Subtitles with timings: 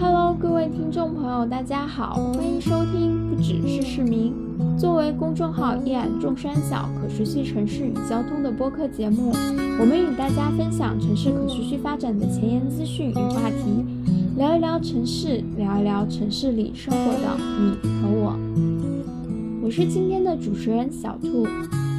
[0.00, 4.32] Hello，各位听众朋友，大家好，欢迎收听不只是市民。
[4.78, 9.30] 作为公众号“一览众山小”可持续城市与交通的播客节目，
[9.78, 13.84] 我们与大家分享城市可持续发展的前沿资讯与话题，
[14.38, 18.34] 聊一聊城市，聊一聊城市里生活的你和我。
[19.62, 21.46] 我是今天的主持人小兔。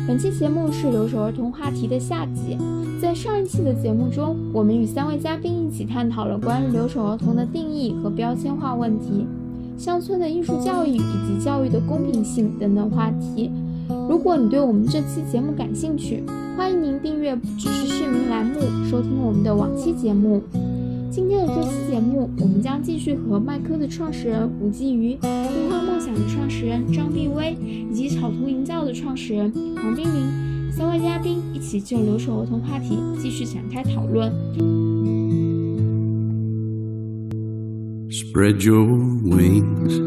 [0.10, 2.58] 本期节目是留守儿童话题的下集。
[3.00, 9.27] 在上一期的节目中，我们与三位嘉宾一起探讨了关于留守儿童的定义和标签化问题、
[9.77, 13.52] 乡村的艺术教育以及教育的公平性等等话题。
[14.09, 16.23] 如果你对我们这期节目感兴趣，
[16.57, 20.41] 欢迎您订阅“不只是市民”栏目，收听我们的往期节目。
[21.20, 27.58] 今天的这期节目，我们将继续和麦科的创始人吴继瑜、樱花梦想的创始人张碧薇
[27.91, 34.32] 以及草图营造的创始人黄冰凌三位嘉宾一起就留守儿童话题继续展开讨论。
[38.10, 38.88] Spread your
[39.26, 39.99] wings.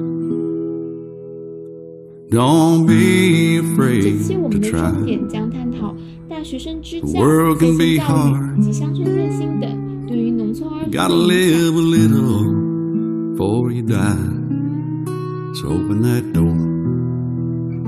[2.31, 3.61] Don't be
[4.01, 5.95] 这期 afraid 我们的.重点将探讨
[6.27, 7.07] 大学生支教、
[7.55, 11.27] 在线教育以及乡村振兴等对于农村儿童的 Gotta。
[11.27, 12.45] live a little
[13.37, 14.17] before you die.
[15.55, 16.71] So open that door.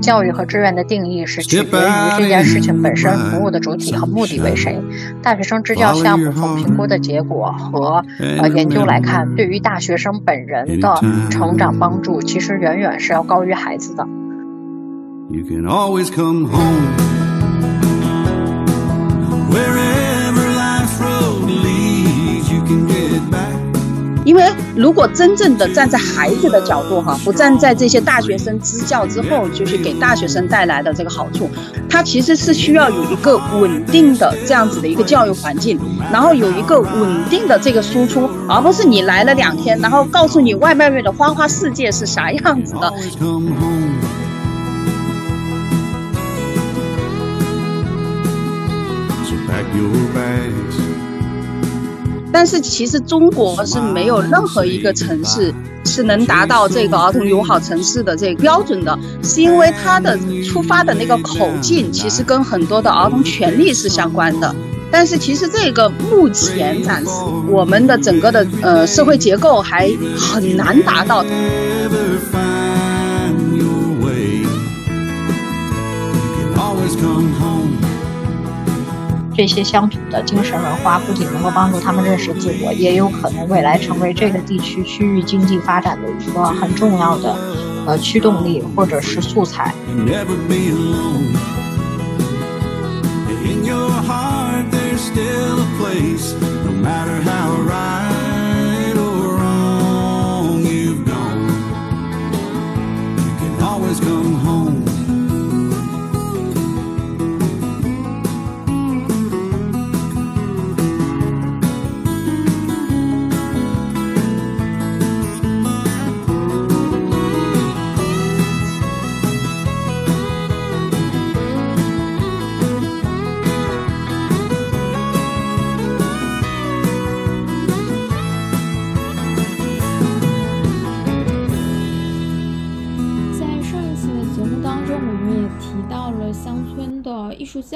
[0.01, 1.69] 教育和志愿的定义是取决于
[2.17, 4.79] 这件事情本身服务的主体和目的为谁。
[5.23, 10.93] 大学生支教项目从评估的结果和呃研究来看，对于大学生本人的
[11.31, 14.05] 成长帮助，其实远远是要高于孩子的。
[15.31, 16.91] You can always come home.
[24.35, 31.49] 因为如果真正的站在孩子的角度哈，不站在这些大学生支教之后，就是给大学生带来的这个好处，
[31.89, 35.79] 它其实是需要有一个稳定的这样子的一个教育环境，
[36.11, 42.91] 然后有一个稳定的这个输出，而不是你来了两天，然后告诉你外卖面的花花世界是啥样子的
[49.73, 51.14] ，your bags.
[52.35, 55.53] 但是其实中国是没有任何一个城市
[55.85, 64.53] 是能达到这个儿童友好城市的这个标准的，是因为它的出发的那个口径其实跟很多的儿童权利是相关的。
[64.91, 67.09] 但是其实这个目前暂时
[67.47, 71.23] 我们的整个的呃社会结构还很难达到。
[79.35, 87.35] 这些乡土的精神文化不仅能够帮助他们认识自我，也有可能未来成为这个地区区域经济发展的一个很重要的
[87.85, 89.73] 呃驱动力或者是素材。
[94.97, 96.33] Still a place,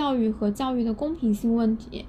[0.09, 2.03] 教育和教育的公平性问题。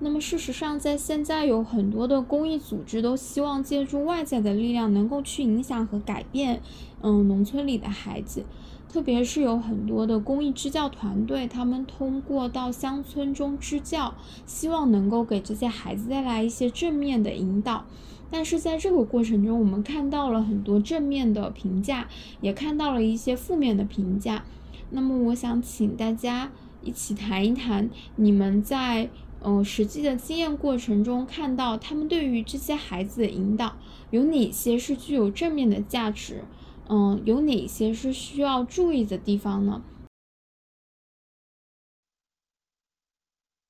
[0.00, 6.60] 那么，事实上，在现在有很多的公益组织都希望借助外在的力量，能够去影响和改变，
[7.00, 8.44] 嗯，农村里的孩子。
[8.88, 17.84] 特别是有很多的公益支教团队，他们通过到乡村中支教，希望能够给这些孩子带来一些正面的引导。
[18.32, 22.08] 但是在这个过程中，我们看到了很多正面的评价，
[22.40, 24.42] 也看到了一些负面的评价。
[24.90, 26.52] 那么，我想请大家
[26.84, 29.08] 一起谈一谈，你们在
[29.40, 33.76] 呃实际的经验过程中看到他们对于这些孩子的引导
[34.10, 36.44] 有哪些是具有正面的价值？
[36.88, 39.82] 嗯，有哪些是需要注意的地方呢？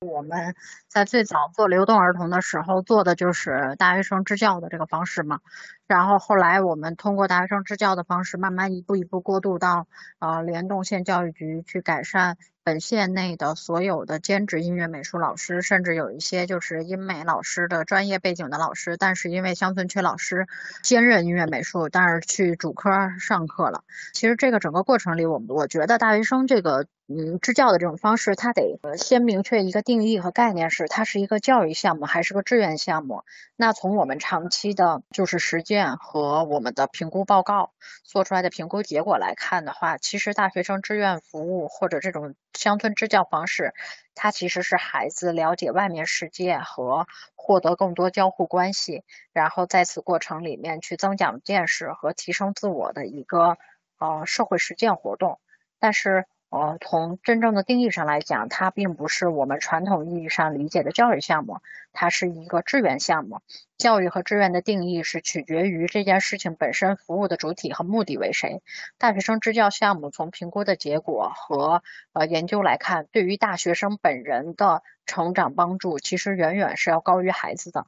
[0.01, 0.53] 我们
[0.87, 5.39] 在最早做流动儿童的时候，做的就是大学生支教的这个方式嘛。
[5.87, 9.87] 然后后来我们通过大学生支教的方式，慢慢一步一步过渡到
[10.19, 20.47] 呃联动县教育局去改善本县内的所有的兼职音乐美术老师，甚至有一些就是音美老师的专业背景的老师，但是因为乡村缺老师，
[20.81, 22.89] 兼任音乐美术，但是去主科
[23.19, 23.83] 上课了。
[24.13, 33.21] 其实这个整个过程里，我们我觉得大学生这个嗯，支教的这种方式，它得先明确一个定义和概念，是它是一个教育项目还是个志愿项目。
[33.55, 37.73] 那从我们长期的就是实践和我们的评估报告
[38.03, 43.73] 做出来的评估结果来看的话，其实大学生志愿服务或者这种乡村支教方式，
[44.15, 47.05] 它其实是孩子了解外面世界和
[47.35, 49.03] 获得更多交互关系，
[49.33, 53.57] 然后在此过程里面去增长见识和提升自我的一个
[53.99, 55.39] 呃社会实践活动。
[55.79, 56.25] 但是。
[56.55, 61.59] 呃，从真正的定义上来讲，它并不是我们传统意义上理解的教育项目，
[61.91, 63.41] 它是一个志愿项目。
[63.77, 68.61] 教育和志愿的定义是取决于这件事情本身服务的主体和目的为谁。
[68.97, 77.85] 大学生支教项目从评估的结果和呃研究来看，对于大学生本人的成长帮助，其实远远是要高于孩子的。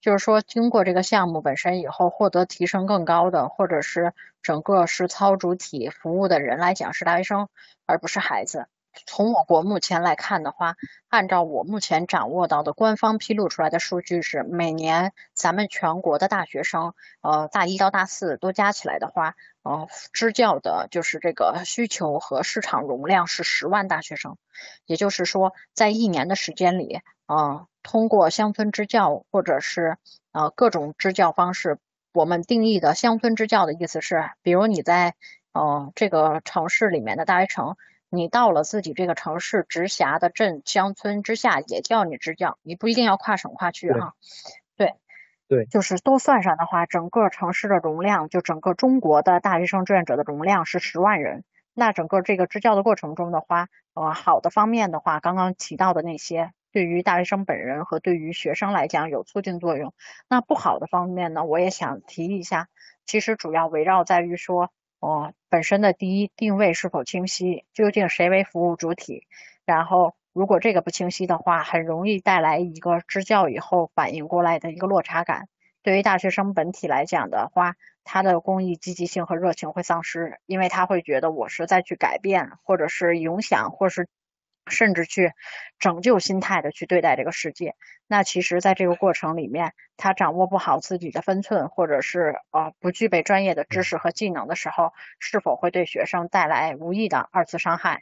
[0.00, 7.48] 就是说，经过这个项目本身以后获得提升更高的，或者是整个实操主体服务的人来讲是大学生，
[7.86, 8.66] 而不是孩子。
[9.06, 10.74] 从我国目前来看的话，
[11.08, 24.38] 按照我目前掌握到的官方披露出来的数据是，每年咱们全国的大学生，呃，大一到大四都加起来的话，呃，支教的就是这个需求和市场容量是十万大学生，
[24.86, 27.66] 也就是说，在一年的时间里，嗯。
[27.82, 29.96] 通过乡村支教，或者是
[30.32, 31.78] 呃各种支教方式，
[32.12, 35.14] 我们定义的乡村支教的意思是，比如你在
[35.52, 37.76] 呃这个城市里面的大学城，
[38.08, 44.14] 你到了自己这个城市直辖的镇乡村之下，也叫你支教，你不一定要跨省跨区哈。
[44.76, 44.94] 对，
[45.48, 51.44] 对，就是都算上的话，整个城市的容量，就整个中国的大学生志愿者的容量是十万人。
[51.72, 56.52] 那整个这个支教的过程中的话，呃好的方面的话，刚刚提到的那些。
[56.72, 59.92] 对于大学生本人和对于学生来讲有促进作用。
[60.28, 62.68] 那不好的方面呢，我也想提一下。
[63.06, 64.70] 其实主要围绕在于说，
[65.00, 69.26] 哦，本身的第一定位是否清晰，究竟谁为服务主体。
[69.64, 75.48] 然后，如果这个不清晰的话，很容易带来一个支教以后反应过来的一个落差感。
[75.82, 77.74] 对于大学生本体来讲的话，
[78.04, 84.06] 他的公益积极性和热情会丧失，因为他会觉得我是在去改变，或者是影响，或是。
[84.70, 85.32] 甚至去
[85.78, 87.74] 拯救心态的去对待这个世界，
[88.06, 98.00] 那其实，在这个过程里面，他掌握不好自己的分寸，或者是呃不具备专业的知识和技能的时候，是否会对学生带来无意的二次伤害？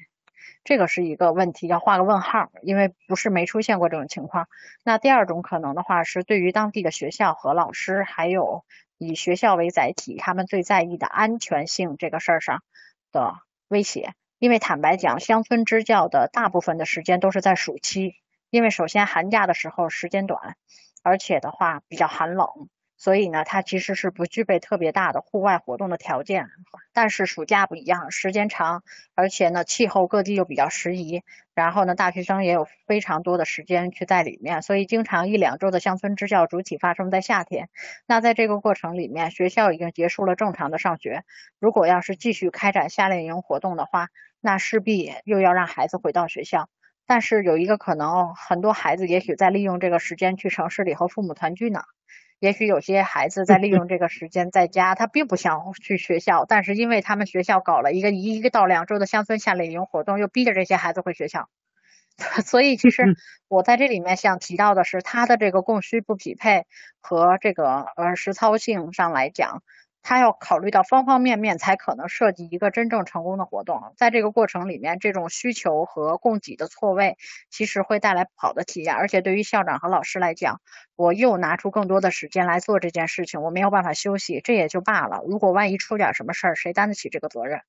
[0.64, 4.48] 这个是一个问题，要画个问号，因为不是没出现过这种情况。
[4.84, 8.64] 那第二种可能的话，是对于当地的学校和老师，还有
[8.98, 12.62] 以学校为载体，他们最在意的安全性这个事儿上
[13.12, 13.34] 的
[13.68, 14.12] 威胁。
[14.38, 18.14] 因为坦白讲，乡村支教的大部分的时间都是在暑期，
[18.50, 20.56] 因为首先寒假的时候时间短，
[21.02, 22.46] 而且的话比较寒冷，
[22.96, 26.46] 所以呢，它其实是不具备特别大的户外活动的条件。
[26.92, 28.84] 但是暑假不一样，时间长，
[29.16, 31.22] 而且呢，气候各地又比较适宜，
[31.54, 37.68] 然后呢，大学生也有非常多的时间去在里面，所以经常一两周的乡村支教主体发生在夏天。
[38.06, 41.24] 那在这个过程里面，学校已经结束了正常的上学，
[41.58, 44.08] 如果要是继续开展夏令营活动的话，
[44.40, 46.68] 那势必又要让孩子回到学校，
[47.06, 51.82] 但是有一个可能，很多孩子也许在利用这个时间去城市里和父母团聚呢。
[52.40, 61.48] 也许有些孩子在利用这个时间在家，他并不想去学校，但是因为他们学校搞了一个一个到两周的乡村夏令营活动，又逼着这些孩子回学校。
[62.46, 63.04] 所以其实
[63.48, 66.64] 我在这里面想提到的是，他的这个供需不匹配
[67.00, 69.62] 和这个呃实操性上来讲。
[70.08, 73.92] 他要考虑到方方面面，才可能设计一个真正成功的活动。
[73.98, 77.18] 在这个过程里面，这种需求和供给的错位，
[77.50, 78.94] 其实会带来不好的体验。
[78.94, 80.62] 而且对于校长和老师来讲，
[80.96, 85.20] 我又拿出更多的时间来做这件事情，我没有办法休息，这也就罢了。
[85.26, 87.60] 如果万一出点什么事儿，谁担得起这个责任？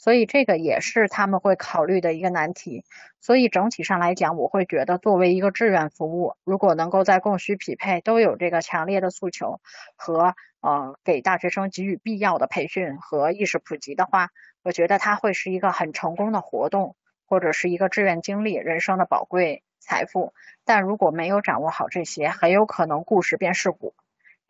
[0.00, 2.84] 所以这个也是他们会考虑的一个难题。
[3.20, 9.60] 所以整体上来讲，我会觉得作为一个志愿服务，如果能够在供需匹配都有这个强烈的诉求
[9.94, 14.30] 和呃给大学生给予必要的培训和意识普及的话，
[14.62, 20.32] 我觉得它会是一个很成功的活动，或者是一个志愿经历人生的宝贵财富。
[20.64, 23.92] 但如果没有掌握好这些，很有可能故事变事故。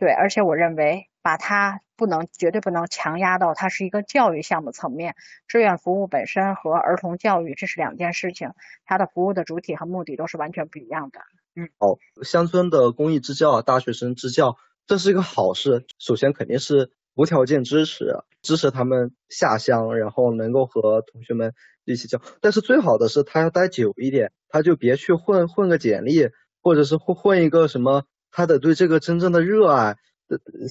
[0.00, 1.06] 对，而且我认为。
[1.22, 5.16] 把它不能绝对不能强压到它是一个教育项目层面，
[5.46, 8.54] 志愿服务本身和儿童教育这是两件事情，
[8.86, 11.20] 它的服务的主体和目的都是完全不一样的。
[11.54, 15.84] 嗯，好，乡村的公益支教，大学生支教，这是一个好事。
[15.98, 21.52] 首先肯定是无条件支持，支持他们下乡，然后能够和同学们
[21.84, 22.22] 一起教。
[22.40, 26.30] 但是最好的是他要待久一点，他就别去混混个简历，
[26.62, 29.96] 或者是混混一个什么，他得对这个真正的热爱。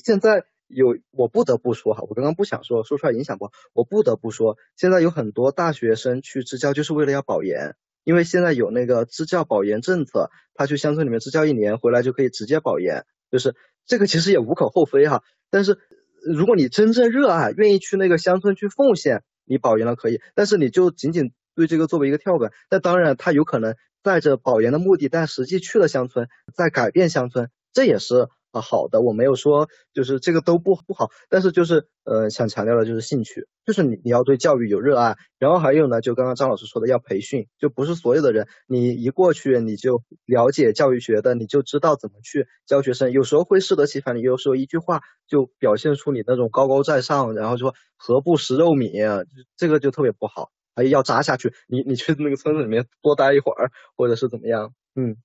[0.03, 15.23] 现在有我不得不说哈，我刚刚不想说，说出来影响不好，我不得不说，现在有很多大学生去支教就是为了要保研，因为现在有那个支教保研政策，他去乡村里面支教一年回来就可以直接保研，就是这个其实也无可厚非哈。
[15.49, 15.79] 但是
[16.23, 28.29] 如果你真正热爱，愿意去那个乡村去奉献，你保研了可以，但是你就仅仅对这个作为一个跳板，那当然他有可能带着保研的目的，但实际去了乡村，在改变乡村，这也是。
[28.51, 55.17] 啊，好的，我没有说就是这个都不不好，但是就是呃想强调的就是兴趣，就是你你要对教育有热爱，然后还有呢，就刚刚张老师说的要培训，就不是所有的人你一过去你就了解教育学的，你就知道怎么去教学生，有时候会适得其反，你有时候一句话就表现出你那种高高在上，然后说何不食肉糜，这个就特别不好，哎要扎下去，你你去那个村子里面多待一会儿，或者是怎么样，嗯，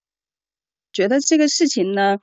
[0.93, 2.19] 觉得这个事情呢。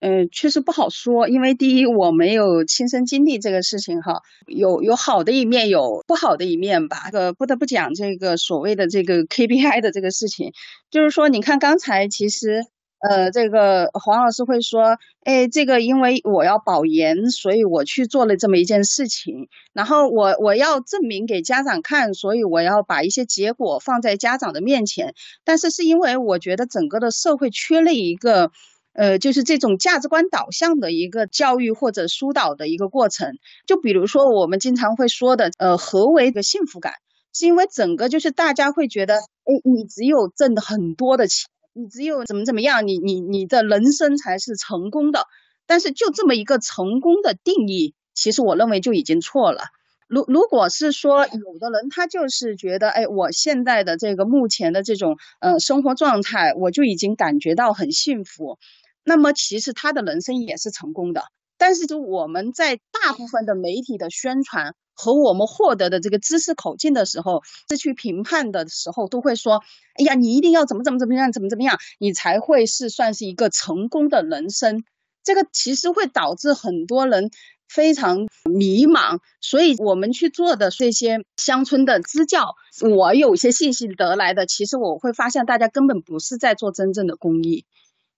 [0.00, 7.08] 嗯，确实不好说，因为第一我没有亲身经历这个事情哈，有有好的一面，有不好的一面吧。
[7.10, 10.52] 这个不得不讲这个所谓的这个 KPI 的这个事情，
[10.90, 12.64] 就是说，你看刚才其实
[13.08, 28.50] 呃，这个黄老师会说，哎，这个因为我要保研，所以我去做了这么一件事情，然后我我要证明给家长看，所以我要把一些结果放在家长的面前，但是是因为我觉得整个的社会缺了一个。
[28.96, 33.26] 呃，就是这种价值观导向的一个教育或者疏导的一个过程。
[33.66, 36.92] 就比如说我们经常会说的，呃，何为一个幸福感？
[37.32, 45.26] 是因为整个就是大家会觉得，哎，你只有挣很多的钱，你只有怎么怎么样，你你你的人生才是成功的。
[45.66, 49.64] 但是就这么一个成功的定义，其实我认为就已经错了。
[50.06, 58.58] 如如果是说有的人他就是觉得，哎，我现在的这个目前的这种呃生活状态，我就已经感觉到很幸福。
[59.02, 61.24] 那么其实他的人生也是成功的，
[61.56, 69.62] 但是就我们在大部分的媒体的宣传和我们获得的这个知识口径的时候，是去评判的时候，都会说，
[69.94, 74.84] 哎呀，你一定要怎么怎么怎么样，怎么怎么样，你才会是算是一个成功的人生。
[75.22, 77.30] 这个其实会导致很多人
[77.66, 87.64] 非常迷茫，所以我们去做的这些乡村的支教，我有些信息得来的，其实我会发现大家根本不是在做真正的公益。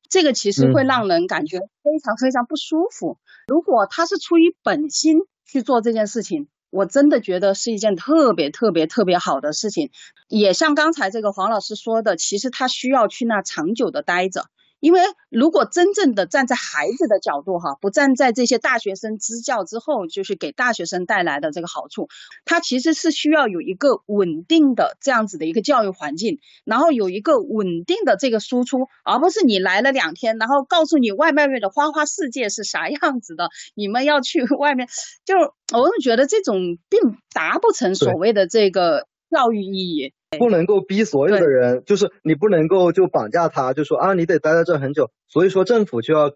[0.09, 3.19] 这个其实会让人感觉非常非常不舒服。
[3.49, 9.91] 如果他是出于本心去做这件事情，我真的觉得是一件特别特别特别好的事情。
[10.29, 14.45] 也像刚才这个黄老师说的，其实他需要去那长久的待着。
[14.81, 22.09] 因为如果真正的站在孩子的角度哈，不站在这些大学生支教之后，就是给大学生带来的这个好处，
[22.45, 34.89] 他其实是需要有一个稳定的这样子的一个教育环境，然后有一个稳定的这个输出，而不是你来了两天，然后告诉你外面的花花世界是啥样子的，你们要去外面，
[35.25, 35.35] 就
[35.77, 37.01] 我总觉得这种并
[37.33, 40.13] 达不成所谓的这个教育意义。
[40.39, 45.11] 不能够逼所有的人，就是你不能够就绑架他，就说啊，你得待在这很久。
[45.29, 46.31] 所以说政府就要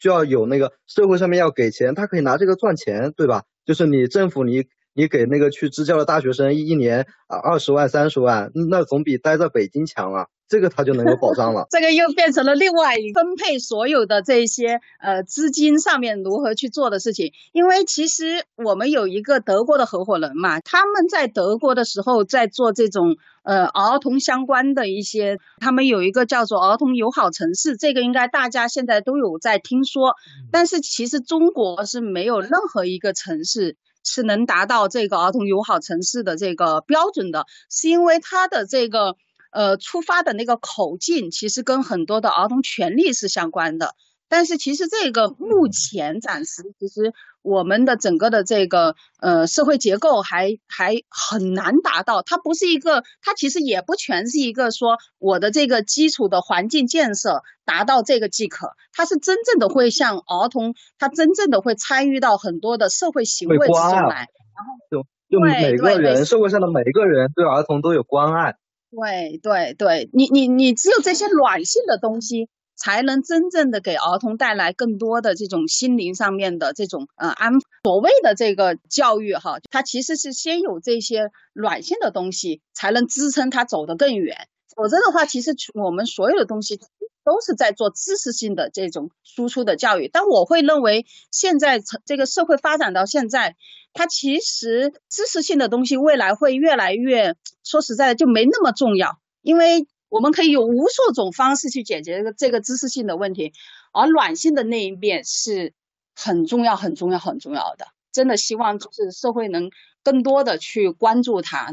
[0.00, 3.42] 就要有那个社会上面要给钱，他可以拿这个赚钱，对吧？
[3.64, 10.26] 就是你政府你你给那个去支教的大学生一年啊二十万三十万，那总比待在北京强啊。
[10.48, 17.32] 这个他就能够保障了， 这个又变成了另外分配所有的这些呃资金上面如何去做的事情。
[17.50, 30.14] 因为其实我们有一个德国的合伙人嘛，他们在德国的时候在做这种呃儿童相关的一些，他们有一个叫做儿童友好城市，这个应该大家现在都有在听说。
[30.52, 33.76] 但是其实中国是没有任何一个城市
[34.06, 39.16] 是能达到这个儿童友好城市的这个标准的，是因为它的这个。
[39.52, 43.94] 呃，出发的那个口径其实跟很多的儿童权利是相关的，
[44.28, 47.14] 但是其实这个目前暂时，其实
[47.46, 52.22] 我们的整个的这个呃社会结构还还很难达到。
[52.22, 68.56] 它不是一个，它其实也不全是一个说我的这个基础的环境建设达到这个即可，它是真正的会像儿童，他真正的会参与到很多的社会行为之中来，然后就就每个人社会上的每个人对儿童都有关爱。
[68.90, 77.54] 对对对，你你你只有这些软性的东西，才能真正的给儿童带来更多的这种心灵上面的这种呃安。
[77.82, 84.48] 所谓的这个教育哈，它其实是先有这些软性的东西，才能支撑他走得更远。
[84.76, 86.78] 否则的话，其实我们所有的东西。
[87.26, 93.56] 都是在做知识性的这种输出的教育，但我会认为现在这个社会发展到现在，
[93.92, 103.52] 它其实知识性的东西未来会越来越，说实在的就没那么重要，因为我们可以有无数种方式去解决这个这个知识性的问题，
[103.92, 105.72] 而软性的那一面是
[106.14, 107.86] 很重要、很重要、很重要的。
[108.12, 109.70] 真的希望就是社会能
[110.02, 111.72] 更多的去关注它。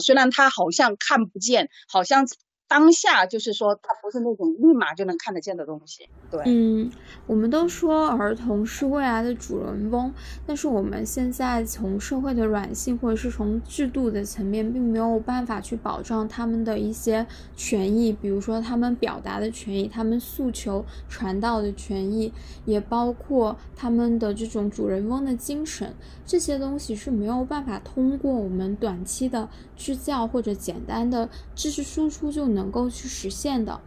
[0.00, 2.26] 虽然它好像看不见，好像。
[2.68, 6.06] 当下就是说，它不是那种立马就能看得见的东西。
[6.30, 6.90] 对，嗯，
[7.26, 10.12] 我们都说儿童是未来的主人翁，
[10.46, 22.30] 但是我们现在从社会的软性或者是从制度的层面，并没有办法去保障他们的一些权益，比如说他们表达的权益，他们诉求传道的权益，
[22.66, 25.94] 也包括他们的这种主人翁的精神，
[26.26, 32.57] 这些东西是没有办法通过我们短期的支教或者简单的知识输出就能。
[32.58, 33.80] 能够去实现的。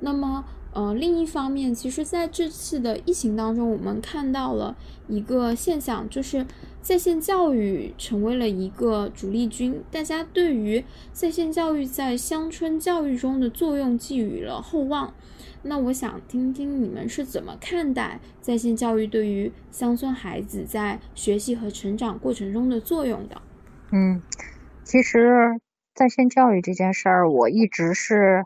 [0.00, 4.76] 那么，呃，另一方面，其实在这次的疫情当中，我们看到了
[5.06, 6.44] 一个现象，就是
[6.82, 9.82] 在线教育成为了一个主力军。
[9.92, 15.14] 大家对于在线教育在乡村教育中的作用寄予了厚望。
[15.66, 23.40] 那我想听听你们是怎么看待在线教育对于乡村孩子在学习和成长过程中的作用的？
[23.92, 24.20] 嗯，
[24.82, 25.30] 其实。
[25.94, 28.44] 在线教育这件事儿，我一直是，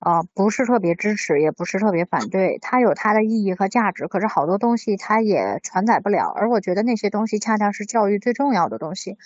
[0.00, 2.58] 呃，不是特别支持，也不是特别反对。
[2.60, 6.28] 它有它的意义和价值，可是好多东西它也传载不了。
[6.28, 9.16] 而我觉得那些东西恰恰是教育最重要的东西。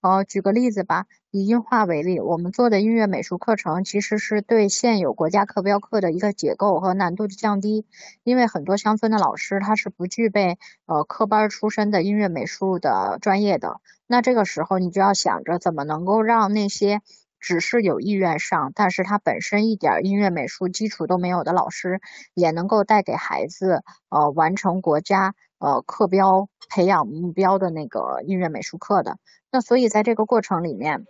[0.00, 7.84] 呃，举个例子吧，以音画为例，我们做的音乐美术课程其实是对现有国家课标课的一个解构和难度的降低。
[8.22, 17.00] 因为很多乡村的老师他是不具备呃科班出身的音乐美术的专业的，那这个时候你就要想着怎么能够让那些。
[17.44, 22.00] 只是有意愿上，但是他本身一点音乐美术基础都没有的老师，
[22.32, 29.18] 也能够带给孩子呃完成国家呃课标培养目标的那个音乐美术课的。
[29.52, 31.04] 那所以在这个过程里面，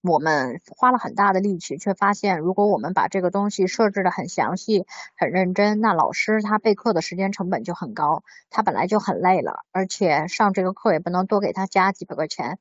[0.00, 12.60] 我们花了很大的力气，却发现如果我们把这个东西设置的很详细、很认真，那老师他备课的时间成本就很高，他本来就很累了，而且上这个课也不能多给他加几百块钱。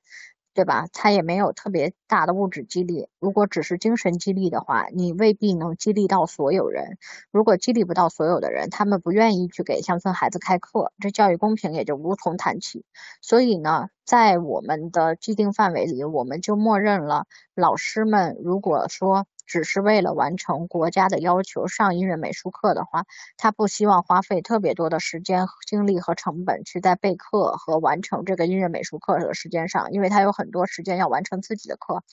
[0.53, 0.87] 对吧？
[0.93, 3.07] 他也没有特别大的物质激励。
[3.19, 6.97] 如果只是精神激励的话，你未必能激励到所有人。
[7.31, 12.85] 如果激励不到所有的人，他们不愿意去给乡村孩子开课，这教育公平也就无从谈起。
[13.21, 19.25] 所以呢，在我们的既定范围里，我们就默认了老师们如果说。
[19.45, 23.05] 只是为了完成国家的要求上音乐美术课的话，
[23.37, 32.03] 他不希望花费特别多的时间、精力和成本去在备课和完成这个音乐美术课的时间上，因为他有很多时间要完成自己的课，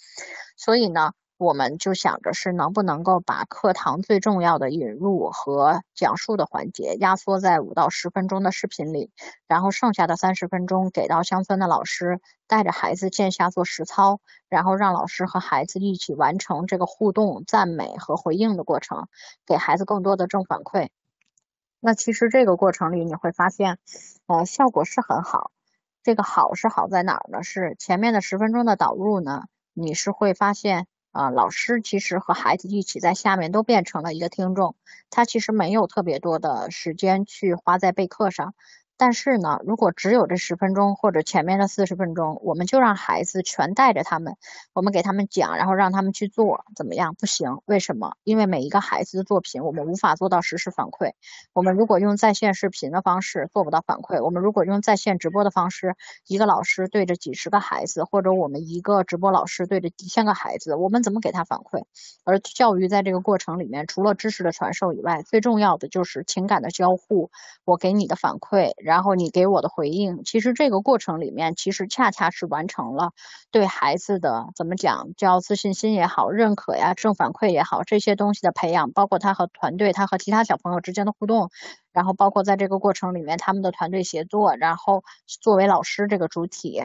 [0.56, 1.12] 所以呢。
[1.40, 9.10] 我们就想着是能不能够把课堂最重要的引入和讲述的环节压缩在五到十分钟的视频里，
[9.48, 19.08] 然后剩下的三十分钟给到乡村的老师带着孩子线下做实操，然后让老师和孩子一起完成这个互动、赞美和回应的过程，
[19.46, 20.90] 给孩子更多的正反馈。
[21.80, 23.78] 那其实这个过程里你会发现，
[24.26, 25.52] 呃，效果是很好。
[26.02, 27.42] 这个好是好在哪儿呢？
[27.42, 30.86] 是前面的十分钟的导入呢，你是会发现。
[31.12, 34.76] 啊，老师其实和孩子一起在下面都变成了一个听众，
[35.10, 38.54] 他其实没有特别多的时间去花在备课上。
[39.00, 44.36] 但是呢，如果只有这十分钟或者前面的四十分钟，我们就让孩子全带着他们，
[44.74, 47.14] 我们给他们讲，然后让他们去做，怎么样？
[47.14, 48.12] 不行，为什么？
[48.24, 51.12] 因为每一个孩子的作品，我们无法做到实时反馈。
[51.54, 61.84] 我们如果用在线视频的方式做不到反馈，我们如果用在线直播的方式，一个老师对着几十个孩子，或者我们一个直播老师对着几千个孩子，我们怎么给他反馈？
[62.24, 67.30] 而教育在这个过程里面，除了知识的传授以外，最重要的就是情感的交互。
[67.64, 68.72] 我给你的反馈。
[68.90, 73.12] 然后你给我的回应，其实这个过程里面，其实恰恰是完成了
[73.52, 81.50] 对孩子的怎么讲，叫自信心也好，认可呀，正反馈也好，这些东西的培养，包括他和团队，他和其他小朋友之间的互动，
[81.92, 85.04] 然后包括在这个过程里面他们的团队协作，然后
[85.40, 86.82] 作为老师这个主体，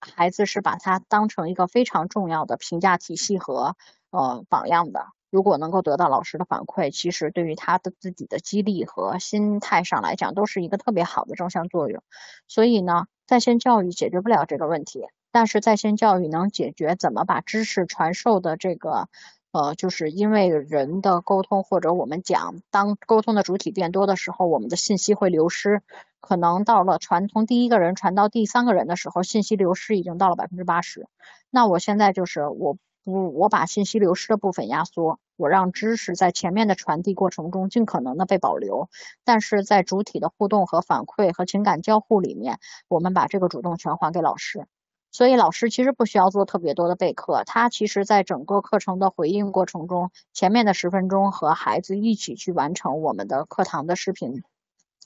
[0.00, 3.76] 孩子是把他当成一个非常重要的评价体系和
[4.10, 5.15] 呃榜样的。
[5.30, 12.02] 如果能够得到老师的反馈，其实对于他的自己的激励和心态上来讲，都是一个特别好的正向作用。
[12.46, 19.08] 所以呢，在线教育解决不了这个问题，但是在线教育能解决怎么把知识传授的这个，
[19.50, 25.82] 呃，就是因为人的沟通或者我们讲，当沟通的主体变多的时候，我们的信息会流失，
[26.20, 31.08] 可能到了传从第一个人传到第三个人的时候，信息流失已经到了百分之八十。
[31.50, 32.78] 那我现在就是我。
[33.06, 38.90] 我我把信息流失的部分压缩，我让知识在前面的传递过程中尽可能的被保留，
[39.24, 44.66] 但是在主体的互动和反馈和情感交互里面，我们把这个主动权还给老师。
[45.12, 54.42] 所以老师其实不需要做特别多的备课，他其实在整个课程的回应过程中，前面的十分钟和孩子一起去完成我们的课堂的视频。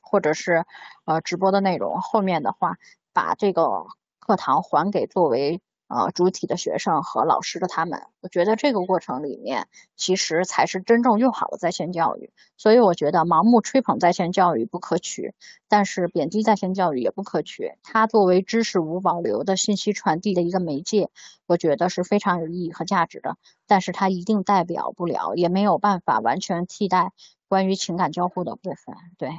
[0.03, 0.65] 或者是
[1.05, 2.79] 呃直播的内容，后面的话
[3.13, 3.87] 把这个
[4.19, 5.61] 课堂还给作为。
[5.91, 12.31] 呃，主体的学生和老师的他们，我觉得这个过程里面，其实才是真正用好了在线教育。
[12.57, 15.35] 所以我觉得盲目吹捧在线教育不可取，
[15.67, 17.73] 但是贬低在线教育也不可取。
[17.83, 21.11] 它作为知识无保留的信息传递的一个媒介，
[21.47, 23.37] 我觉得是非常有意义和价值的。
[23.67, 27.11] 但是它一定代表不了，也没有办法完全替代
[27.49, 28.95] 关于情感交互的部分。
[29.19, 29.31] 对，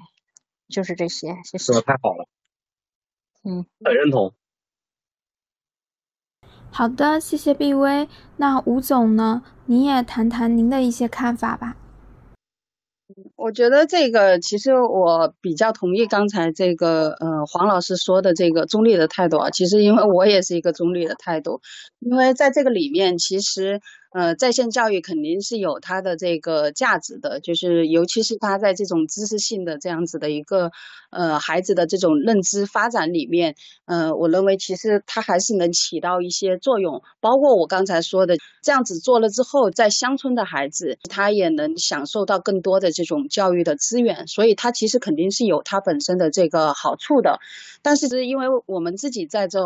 [0.67, 1.37] 就是这些。
[1.45, 1.59] 谢谢。
[1.59, 2.27] 说的太好了。
[3.45, 4.33] 嗯，很认同。
[6.73, 8.07] 好的，谢谢毕威。
[8.37, 9.43] 那吴总呢？
[9.65, 11.75] 您也谈谈您的一些看法吧。
[13.35, 19.49] 我觉得这个其实我比较同意刚才这个呃黄老师说的这个中立的态度啊。
[19.49, 21.59] 其实因为我也是一个中立的态度，
[21.99, 23.81] 因为在这个里面其实。
[24.11, 30.71] 呃，在线教育肯定是有它的这个价值的，就是尤其是他在这种知识性的这样子的一个
[31.11, 37.01] 呃孩子的这种认知发展里面，呃，我认为其实它还是能起到一些作用。
[37.21, 47.39] 包括我刚才说的，这样子做了之后，在乡村的孩子他也能享受到更多的这种教育的资源，所以它其实肯定是有它本身的这个好处的。
[47.81, 49.61] 但是因为我们自己在这。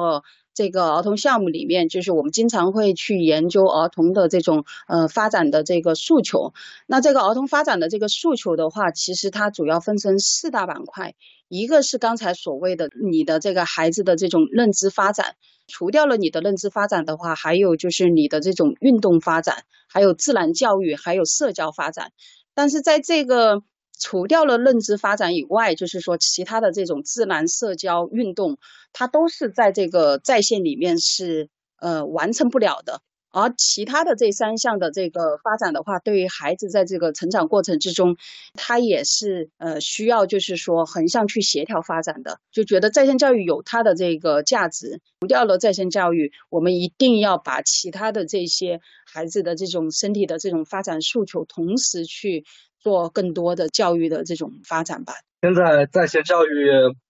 [0.55, 6.53] 这个儿童项目里面，就是我们经常会去研究儿童的这种呃发展的这个诉求。
[6.87, 11.13] 那这个儿童发展的这个诉求的话，其实它主要分成四大板块。
[11.47, 15.35] 一个是刚才所谓的你的这个孩子的这种认知发展，
[15.67, 22.11] 除掉了你的认知发展的话，还有就是你的这种运动发展，还有自然教育，还有社交发展。
[22.55, 23.61] 但是在这个
[23.99, 28.57] 除掉了认知发展以外，就是说其他的这种自然、社交、运动，
[28.93, 33.01] 它都是在这个在线里面是呃完成不了的。
[33.31, 38.15] 而其他的这三项的这个发展的话，对于孩子在这个成长过程之中，
[38.53, 42.39] 他也是呃需要就是说横向去协调发展的。
[42.53, 52.45] 就觉得在线教育有它的这个价值，除掉了在线教育，我们一定要把其他的这些孩子的这种身体的这种发展诉求，同时去。
[52.85, 55.13] 做更多的教育的这种发展吧。
[55.41, 56.69] 现在在线教育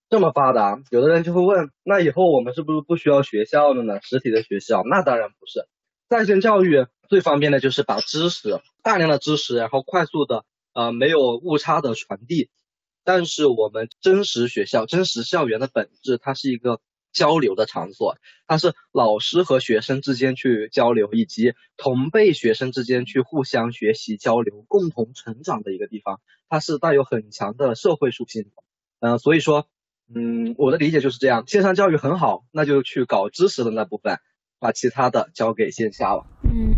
[0.09, 3.99] 这么发达，有的人就会问：那以后我们是不是不需要学校了呢？
[4.01, 4.83] 实体的学校？
[4.89, 5.67] 那当然不是。
[6.07, 12.49] 在线教育最方便的就是把知识大量的知识，然后快速的呃没有误差的传递。
[13.03, 16.79] 但是我们真实学校、真实校园的本质，它是一个。
[17.15, 26.19] 交流的场所，它是老师和学生之间去交流，以及同辈学生之间去互相学习、交流、共同成长的一个地方。
[26.49, 28.51] 它是带有很强的社会属性。
[28.99, 29.67] 嗯，所以说，
[30.13, 31.47] 嗯，我的理解就是这样。
[31.47, 34.19] 线上教育很好，那就去搞知识的那部分，
[34.60, 36.28] 把其他的交给线下了。
[36.43, 36.74] 嗯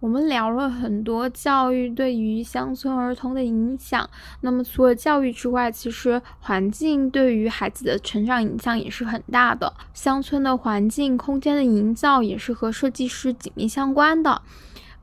[0.00, 4.08] 我们聊了很多教育对于乡村儿童的影响，
[4.42, 9.72] 那么除了教育之外，其实环境对于孩子的成长影响也是很大的。
[9.92, 14.40] 乡村的环境空间的营造也是和设计师紧密相关的。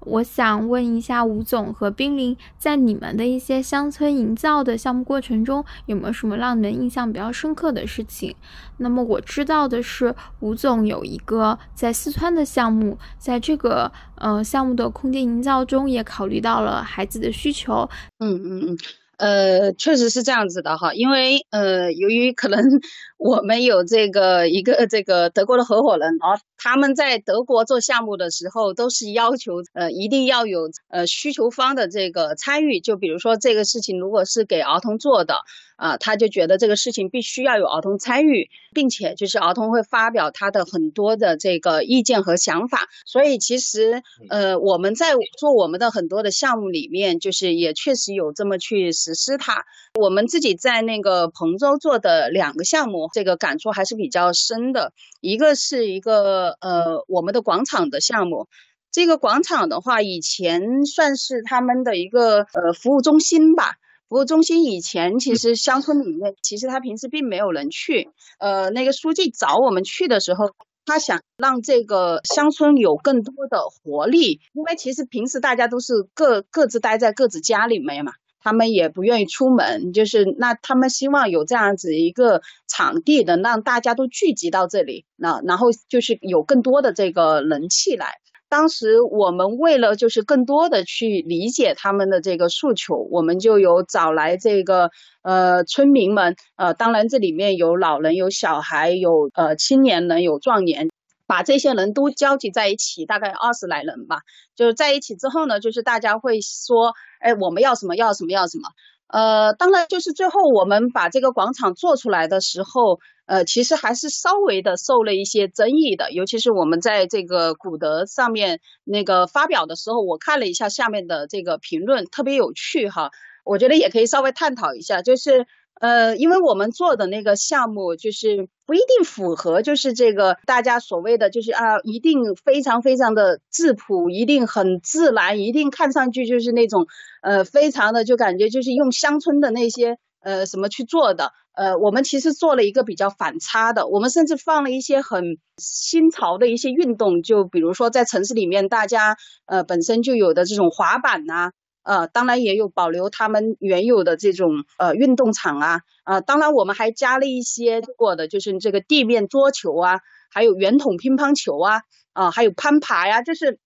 [0.05, 8.35] 我想问一下吴总和冰凌，在你们的一些乡村营造的项目过程中，有没有什么让你们印象比较深刻的事情？
[8.77, 17.89] 那么我知道的是，吴总有一个在四川的项目，在这个呃项目的空间营造中，也考虑到了孩子的需求。
[18.19, 18.77] 嗯嗯嗯。
[19.17, 22.59] 呃，确实是这样子的哈，因为呃，由于可能
[23.17, 35.35] 我们有这个一个这个德国的合伙人啊，他们在德国做项目的时候，都是要求呃一定要有呃需求方的这个参与，就比如说这个事情如果是给儿童做的。
[35.77, 42.87] 啊，他就觉得这个事情必须要有儿童参与，并且就是儿童会发表他的很多的这个意见和想法。
[43.05, 49.63] 所以其实，呃，我们在做我们的很多的项目里面，就是也确实有这么去实施它。
[49.93, 54.91] 我们自己在那个彭州做的两个项目，这个感触还是比较深的。
[55.21, 58.47] 一个是一个呃我们的广场的项目，
[58.91, 63.75] 这个广场的话，以前算是他们的一个呃服务中心吧。
[64.07, 68.09] 服务中心以前其实乡村里面，其实他平时并没有人去。
[68.39, 70.51] 呃，那个书记找我们去的时候，
[70.85, 78.13] 他想让这个乡村有更多的活力，因为其实平时大家都是各各自待在各自家里面嘛，
[78.45, 88.05] 他们也不愿意出门，就是那他们希望有这样子一个场地，能让大家都聚集到这里，那然后就是有更多的这个人气来。
[88.47, 94.91] 当时我们为了就是更多的去理解他们的这个诉求，我们就有找来这个
[95.23, 100.89] 呃村民们，呃，当然这里面有老人、有小孩、有呃青年人、有壮年，
[101.27, 104.21] 把这些人都交集在一起，大概二十来人吧。
[104.55, 108.69] 就是在一起之后呢，就是大家会说，哎，我们要什么要什么要什么。
[109.07, 123.11] 呃，当然就是最后我们把这个广场做出来的时候，呃，其实还是稍微的受了一些争议的，尤其是我们在这个古德上面那个发表的时候，我看了一下下面的这个评论，特别有趣哈，
[123.43, 125.45] 我觉得也可以稍微探讨一下，就是。
[125.79, 136.87] 呃，因为我们做的那个项目就是不一定符合，就是这个大家所谓的就是啊，一定非常非常的质朴，一定很自然，一定看上去就是那种
[137.21, 141.33] 呃，非常的就感觉就是用乡村的那些呃什么去做的。
[141.53, 151.51] 呃，我们其实做了一个比较反差的，我们甚至放了一些很新潮的一些运动，就比如说在城市里面大家呃本身就有的这种滑板呐。
[151.85, 159.99] 呃，当然也有保留他们原有的这种呃运动场啊，啊，当然我们还加了一些过的，就是这个地面桌球啊，
[160.31, 161.81] 还有圆筒乒乓球啊，
[162.13, 163.59] 啊，还有攀爬呀，就是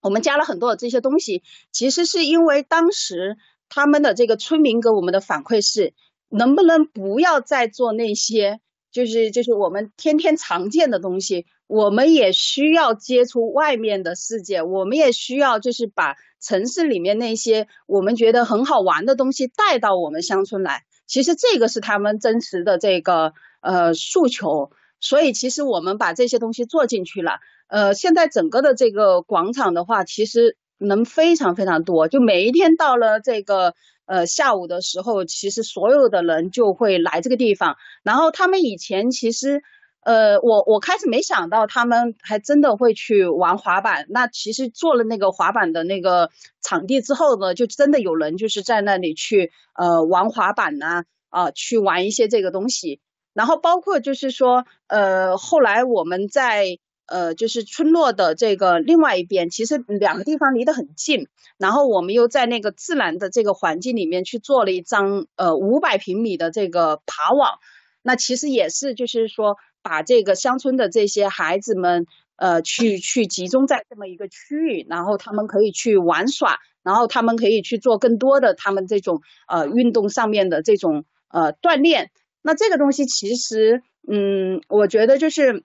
[0.00, 1.42] 我们加了很多的这些东西。
[1.70, 3.36] 其实是因为当时
[3.68, 5.92] 他们的这个村民给我们的反馈是，
[6.30, 11.44] 能不能不要再做那些，就是就是我们天天常见的东西。
[11.68, 20.84] 我们也需要接触外面的世界，我们也需要就是把城市里面那些我们觉得很好玩的东西带到我们乡村来。
[21.06, 27.32] 其实这个是他们真实的这个呃诉求，所以其实我们把这些东西做进去了。
[27.68, 33.74] 呃，现在整个的这个广场的话，其实能非常非常多，就每一天到了这个
[34.06, 37.76] 呃下午的时候，其实所有的人就会来这个地方。
[38.02, 39.62] 然后他们以前其实。
[40.08, 44.06] 呃，我我开始没想到他们还真的会去玩滑板。
[44.08, 46.30] 那其实做了那个滑板的那个
[46.62, 53.00] 场地之后呢，就真的有人就是在那里去呃玩滑板呐，啊，去玩一些这个东西。
[53.34, 61.28] 然后包括就是说，呃，后来我们在呃就是村落的这个另外一边，其实两个地方离得很近。
[61.58, 67.58] 然后我们又在那个自然的这个环境里面去做了一张呃五百平米的这个爬网。
[68.00, 69.58] 那其实也是就是说。
[69.82, 82.10] 把这个乡村的这些孩子们，呃，去去集中在这么一个区域，然后他们可以去玩耍，然后他们可以去做更多的他们这种呃运动上面的这种呃锻炼。
[82.42, 85.64] 那这个东西其实，嗯，我觉得就是，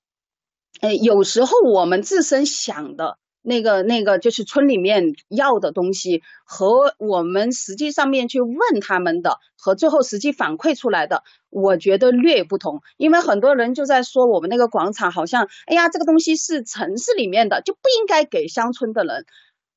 [0.82, 3.18] 哎，有时候我们自身想的。
[3.44, 12.82] 那个那个就是村里面要的东西和我们实际上面去问他们的和最后实际反馈出来的，我觉得略不同。
[12.98, 19.26] 因为很多人就在说我们那个广场好像，哎呀，这个东西是城市里面的，就不应该给乡村的人。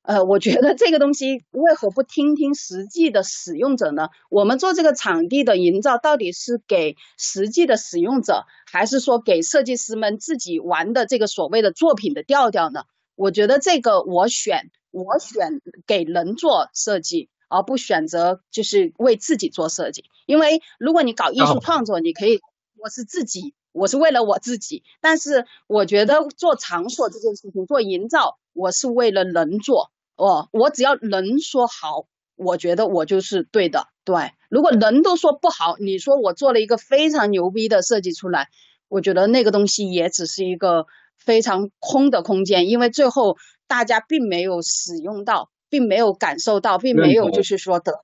[0.01, 4.07] 呃，我觉得这个东西为何不听听实际的使用者呢？
[4.29, 12.83] 我们做这个场地的营造，到底是给实际的使用者，还是说给设计师们自己玩的这个所谓的作品的调调呢？
[13.17, 20.05] 我觉得这个我选我选给人做设计，而不选择就是为自己做设计。
[20.27, 22.39] 因为如果你搞艺术创作，你可以
[22.79, 24.83] 我是自己，我是为了我自己。
[25.01, 29.91] 但是我觉得做场所这件事情，做营造，我是为了人做。
[30.15, 33.87] 哦，我只要人说好，我觉得我就是对的。
[34.05, 38.49] 对，如果人都说不好，你说我做了一个非常牛逼的设计出来，
[38.87, 40.85] 我觉得那个东西也只是一个。
[41.17, 47.99] 非常空的空间，因为最后大家并没有使用到，并没有感受到，并没有就是说得到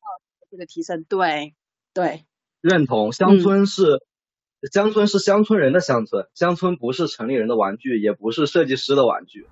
[0.51, 1.05] 这个提升。
[1.07, 1.53] 对，
[1.93, 2.25] 对，
[2.61, 3.11] 认同。
[3.11, 4.03] 乡村是
[4.71, 9.47] 乡村是乡村人的乡村，乡村不是城里人的玩具，也不是设计师的玩具。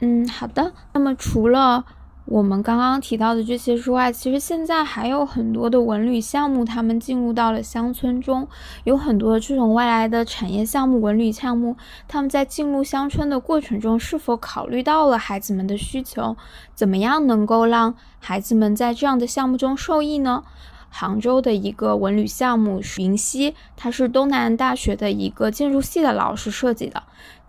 [0.00, 0.72] 嗯，好的。
[0.94, 1.84] 那么除了。
[2.32, 8.48] 我们刚刚提到的这些之外，其实现在还有很多的文旅项目，他们进入到了乡村中，
[8.84, 11.76] 有很多这种外来的产业项目、文旅项目，
[12.08, 16.34] 他们在进入乡村的过程中，是否考虑到了孩子们的需求？
[16.74, 20.42] 怎么样能够让孩子们在这样的项目中受益呢？
[20.88, 27.02] 杭州的一个文旅项目云溪，它是东南大学的一个建筑系的老师设计的。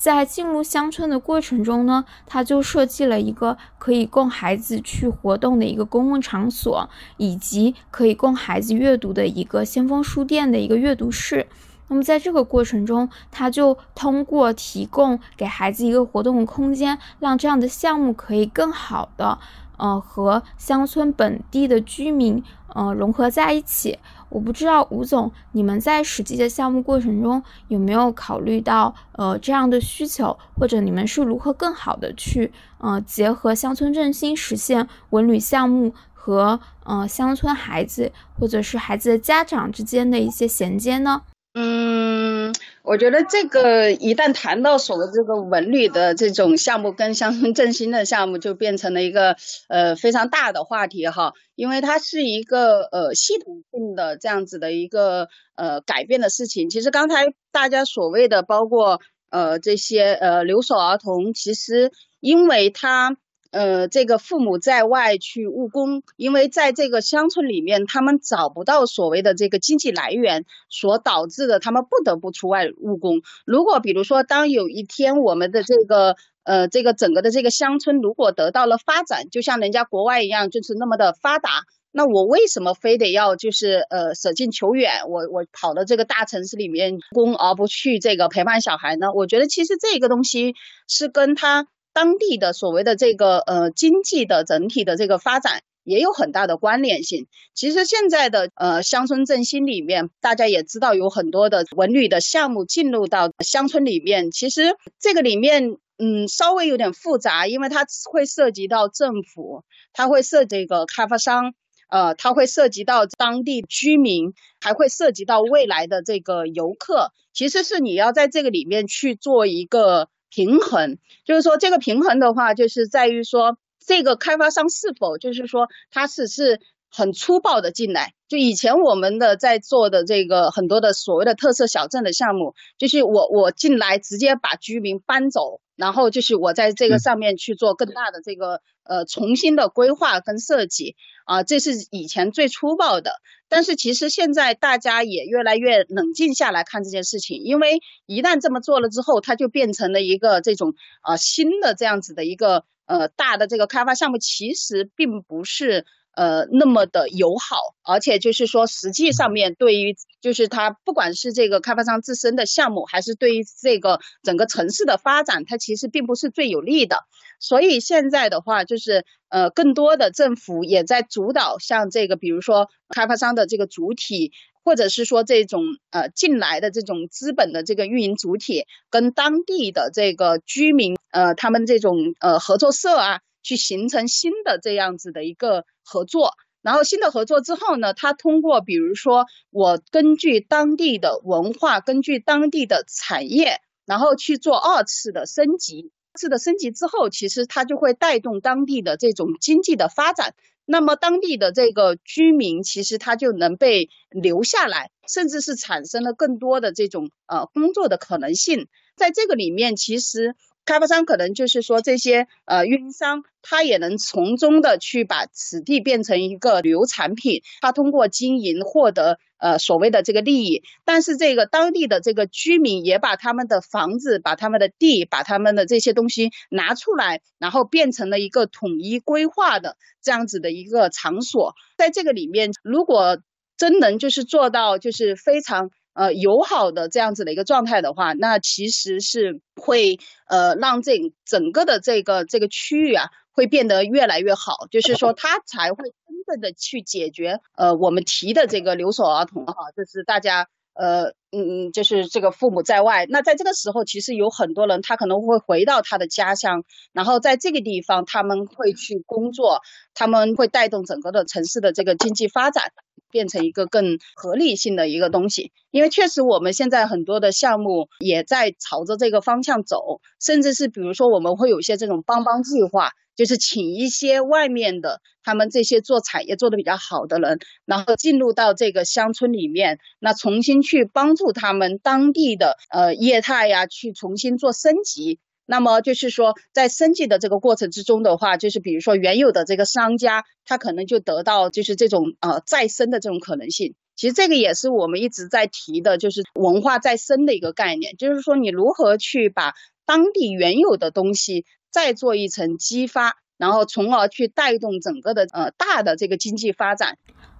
[0.03, 11.47] 在进入乡村的过程中呢，他就设计了一个可以供孩子去活动的一个公共场所，以及可以供孩子阅读的一个先锋书店的一个阅读室。
[11.87, 19.39] 那么在这个过程中，他就通过提供给孩子一个活动的空间，让这样的项目可以更好的。
[19.77, 22.43] 呃，和乡村本地的居民
[22.75, 23.99] 呃融合在一起。
[24.33, 41.21] 我不知道吴总，你们在实际的项目过程中有没有考虑到呃这样的需求，或者你们是如何更好的去呃结合乡村振兴，实现文旅项目和呃乡村孩子或者是孩子的家长之间的一些衔接呢？
[41.53, 42.51] 嗯，
[42.83, 49.37] 我觉得这个一旦谈到所谓这个文旅的这种项目跟乡村振兴的项目，就变成了一个
[49.69, 56.69] 呃非常大的话题哈，因为它是一个呃系统性的这样子的一个呃改变的事情。
[56.69, 63.17] 其实刚才大家所谓的包括呃这些呃留守儿童，其实因为他。
[63.53, 73.21] 呃，这个父母在外去务工，因为在这个乡村里面，他们找不到所谓的这个经济来源，所导致的他们不得不出外务工。
[73.45, 81.51] 如果比如说，当有一天我们的这个呃这个整个的这个乡村如果得到了发展，就像人家国外一样，就是那么的发达，
[81.91, 89.13] 那我为什么非得要就是呃舍近求远，我我跑到这个大城市里面工，而不去这个陪伴小孩呢？
[89.13, 90.55] 我觉得其实这个东西
[90.87, 91.67] 是跟他。
[91.93, 97.27] 当地的所谓的这个呃经济的整体的这个发展也有很大的关联性。
[97.53, 104.31] 其实现在的呃乡村振兴里面，大家也知道有很多的文旅的项目进入到乡村里面。
[104.31, 111.53] 其实这个里面嗯稍微有点复杂，因为它会涉及到政府，它会涉及这个开发商，
[111.89, 117.11] 呃，它会涉及到当地居民，还会涉及到未来的这个游客。
[117.33, 120.07] 其实是你要在这个里面去做一个。
[120.33, 128.13] 平衡就是说，这个平衡的话，就是在于说，这个开发商是否就是说，他是是很粗暴的进来。
[128.27, 143.13] 就以前我们的在做的这个很多的所谓的特色小镇的项目，就是我我进来直接把居民搬走，然后就是我在这个上面去做更大的这个呃重新的规划跟设计啊，这是以前最粗暴的。
[143.49, 155.85] 但是其实现在大家也越来越冷静下来看这件事情，因为一旦这么做了之后，它就变成了一个这种啊新的这样子的一个呃大的这个开发项目，其实并不是。
[156.15, 166.97] 呃，那么的友好，而且就是说，实际上面对于就是它，不管是这个开发商自身的项目，还是对于这个整个城市的发展，它其实并不是最有利的。
[167.39, 174.31] 所以现在的话，就是呃，更多的政府也在主导，像这个，比如说开发商的这个主体，
[174.63, 183.19] 或者是说这种呃进来的这种资本的这个运营主体，跟当地的这个居民，呃，他们这种呃合作社啊。
[183.45, 195.91] 去形成新的这样子的一个合作，然后新的合作之后呢，他通过比如说我根据当地的文化，根据当地的产业，然后去做二次的升级。
[196.13, 200.35] 二次的升级之后，其实它就会带动当地的这种经济的发展。
[200.65, 208.67] 那么当地的这个居民，其实他就能被留下来，甚至是产生了更多的这种呃工作的可能性。
[208.95, 210.35] 在这个里面，其实。
[210.65, 220.63] 开发商可能就是说这些呃运营商，他也能从中的去把此地变成一个旅游产品，他通过经营获得呃所谓的这个利益。
[220.85, 231.55] 但是这个当地的这个居民也把他们的房子、把他们的地、把他们的这些东西拿出来，然后变成了一个统一规划的这样子的一个场所。
[231.77, 233.19] 在这个里面，如果
[233.57, 235.71] 真能就是做到就是非常。
[235.93, 259.61] 呃，友好的这样子的一个状态的话，那其实是会呃让这整个的这个这个区域啊，会变得越来越好，就是说它才会真正的去解决呃我们提的这个留守儿童哈，就是大家呃嗯嗯，就是这个父母在外，那在这个时候，其实有很多人他可能会回到他的家乡，然后在这个地方他们会去工作，
[259.93, 262.71] 他们会带动整个的城市的这个经济发展。
[263.13, 285.19] 变成一个更合理性的一个东西，因为确实我们现在很多的项目也在朝着这个方向走，甚至是比如说我们会有一些这种帮帮计划，就是请一些外面的他们这些做产业做的比较好的人，然后进入到这个乡村里面，那重新去帮助他们当地的呃业态呀，去重新做升级。
[285.45, 293.75] 那么就是说，在升级的这个过程之中的话，就是比如说原有的这个商家，他可能就得到就是这种呃再生的这种可能性。
[293.95, 299.53] 其实这个也是我们一直在提的，就是文化再生的一个概念，就是说你如何去把
[299.85, 306.97] 当地原有的东西再做一层激发，然后从而去带动整个的呃大的这个经济发展。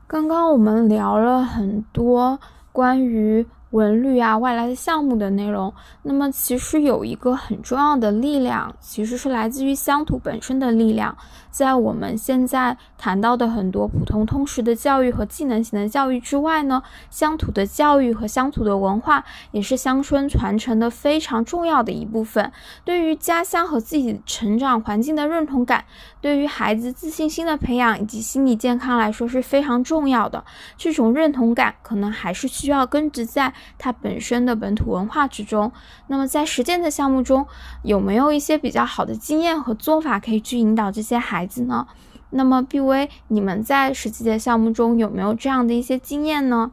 [0.08, 2.40] 刚刚我们聊了很多
[2.72, 3.48] 关于。
[3.74, 11.18] 文旅啊，外来的项目的内容，那么其实有一个很重要的力量，其实是来自于乡土本身的力量。
[11.50, 22.52] 在我们现在谈到的很多普通通识的教育和技能型的教育之外呢，乡土的教育和乡土的文化也是乡村传承的非常重要的一部分。
[22.84, 25.86] 对于家乡和自己成长环境的认同感，
[26.22, 30.44] 对于孩子自信心的培养以及心理健康来说是非常重要的。
[30.78, 33.52] 这种认同感可能还是需要根植在。
[33.78, 35.72] 它本身的本土文化之中。
[36.08, 37.46] 那么在实践的项目中，
[37.84, 41.88] 有没有一些比较好的经验和做法可以去引导这些孩子呢？
[42.32, 46.72] 那么毕威你们在实际的项目中有没有这样的一些经验呢？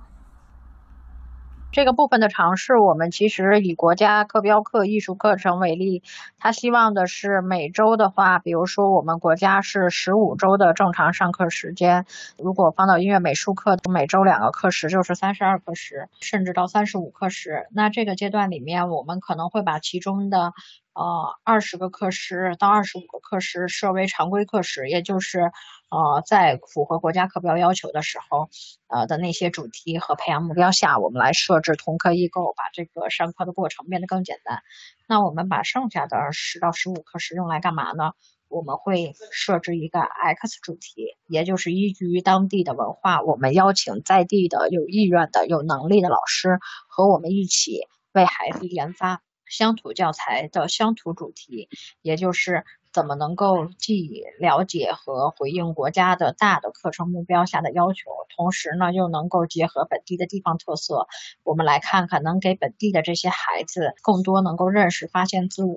[1.73, 6.03] 这个部分的尝试，我们其实以国家课标课艺术课程为例，
[6.37, 12.07] 他希望的是每周的话，比如说我们国家是十五周的正常上课时间，
[12.37, 17.69] 如果放到音乐美术课，每周两个课时就是三十二课时，甚至到三十五课时。
[17.73, 20.53] 那这个阶段里面，我们可能会把其中的
[20.95, 25.51] 呃二十个课时到二十五个课时设为常规课时，也就是
[25.91, 28.49] 呃在符合国家课标要求的时候，
[28.89, 34.63] 呃的那些主题和培养目标下，我们来设置同课异构，把这个上课的过程变得更简单。
[35.07, 38.13] 那我们把剩下的十到十五课时用来干嘛呢？
[38.49, 47.83] 我们会设置一个 X 主题，也就是依据当地的文化，我们邀请在地的有意愿的、有能力的老师和我们一起
[48.13, 51.69] 为孩子研发乡土教材的乡土主题，
[52.01, 61.07] 也就是怎么能够既了解和回应国家的大的课程目标下的要求，同时呢又能够结合本地的地方特色，
[61.45, 65.75] 我们来看看能给本地的这些孩子更多能够认识、发现自我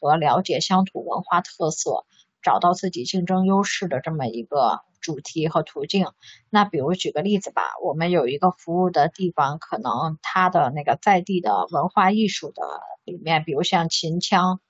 [0.00, 2.04] 和了解乡土文化特色。
[2.46, 6.06] 找到自己竞争优势的这么一个主题和途径。
[6.48, 12.62] 那比如举个例子吧，我们有一个服务的地方，可能它的那个在地的文化艺术的
[13.04, 14.60] 里面，比如像秦腔，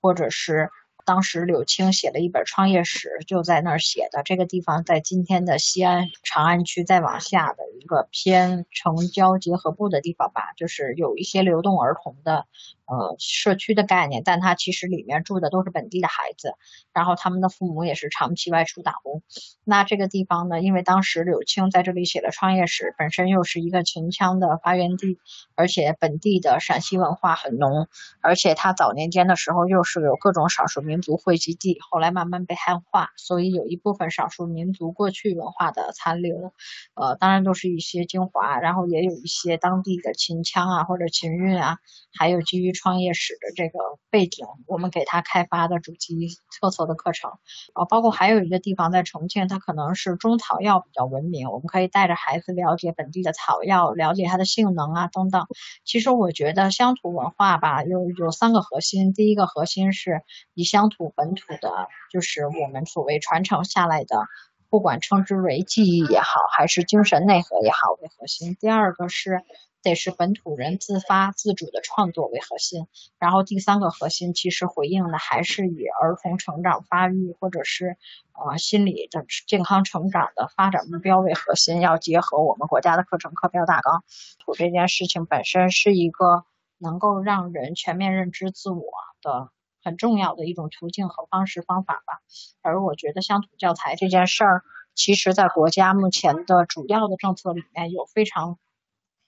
[0.00, 0.70] 或者是
[1.04, 4.22] 当时柳青写了一本创业史，就在那儿写的。
[4.22, 12.46] 这个地方在今天的西安长安区再往下的一个偏城郊结合部的地方吧，就是有一些流动儿童的。
[12.86, 16.52] 呃，社区的概念，但它其实里面住的都是本地的孩子，
[16.92, 19.22] 然后他们的父母也是长期外出打工。
[19.64, 25.16] 那这个地方呢，因为当时柳青在这里写了创业史，本身又是一个秦腔的发源地，
[25.54, 27.88] 而且本地的陕西文化很浓，
[28.20, 36.52] 而且他早年间的时候又是有各种少数民族汇集地，后来慢慢被汉化，所以有一部分少数民族过去文化的残留，
[36.94, 41.78] 呃，当然都是一些精华，然后也有一些当地的秦腔啊或者秦韵啊，
[42.18, 42.73] 还有基于。
[42.74, 43.78] 创业史的这个
[44.10, 46.28] 背景，我们给他开发的主题
[46.60, 47.30] 特色的课程，
[47.72, 55.46] 啊，包括还有一个地方在重庆，它可能是中草药比较闻名，我们可以带着孩子了解本地的草药，了解它的性能啊等等。
[55.84, 60.22] 其实我觉得乡土文化吧，有有三个核心，第一个核心是
[60.52, 64.26] 以乡土本土的，就是我们所谓传承下来的，
[64.68, 68.56] 不管称之为技艺也好，还是精神内核也好为核心。
[68.58, 69.42] 第二个是。
[69.84, 72.88] 得是本土人自发自主的创作为核心，
[73.20, 77.96] 然后第三个核心其实回应的还是以儿童成长发育或者是
[78.32, 84.02] 呃心理的健康成长的发展目标为核心，要结合我们国家的课程课标大纲。
[84.44, 86.44] 土这件事情本身是一个
[86.78, 88.84] 能够让人全面认知自我
[89.22, 89.50] 的
[89.82, 92.20] 很重要的一种途径和方式方法吧。
[92.62, 94.62] 而我觉得乡土教材这件事儿，
[94.94, 98.58] 其实在国家目前的主要的政策里面有非常。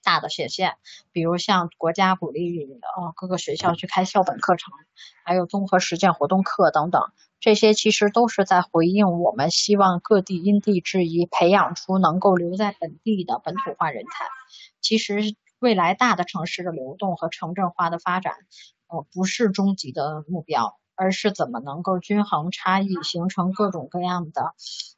[0.07, 0.75] 大的显现，
[1.11, 4.71] 比如像国家鼓励呃各个学校去开校本课程，
[5.25, 14.25] 还有综合实践活动课等等，这些其实都是在回应我们希望各地因地制宜培养出能够留在本地的本土化人才。
[14.79, 18.33] 其实未来大的城市的流动和城镇化的发展，
[18.87, 20.79] 呃不是终极的目标。
[20.97, 24.41] 而是怎么能够均衡差异，形成各种各样的，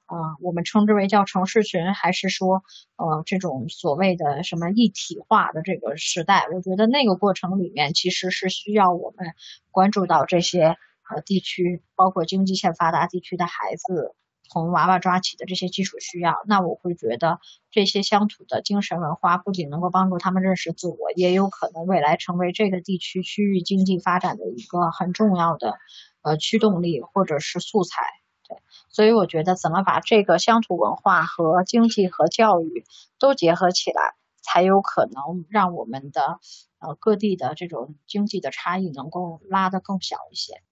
[0.06, 2.64] 啊，我们称之为叫城市群，还是说，
[2.96, 6.48] 呃，这种所谓的什么一体化的这个时代？
[6.54, 9.34] 我觉得那个过程里面其实是需要我们
[9.72, 10.78] 关注到这些
[11.10, 14.16] 呃地区，包括经济欠发达地区的孩子。
[14.50, 17.40] 从娃娃抓起的这些基础需要，那我会觉得
[17.72, 25.78] 这些乡土的精神文化不仅能够帮助他们认识自我，也有可能未来成为这个地区区域经济发展的一个很重要的
[26.24, 28.02] 呃驱动力或者是素材。
[28.48, 28.58] 对，
[28.90, 32.84] 所以我觉得怎么把这个乡土文化和经济和教育
[33.20, 36.40] 都结合起来，才有可能让我们的
[36.80, 40.64] 呃各地的这种经济的差异能够拉得更小一些。